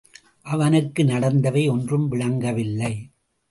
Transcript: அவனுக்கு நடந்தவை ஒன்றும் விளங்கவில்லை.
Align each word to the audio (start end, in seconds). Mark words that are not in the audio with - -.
அவனுக்கு 0.41 1.03
நடந்தவை 1.03 1.69
ஒன்றும் 1.69 2.07
விளங்கவில்லை. 2.07 2.93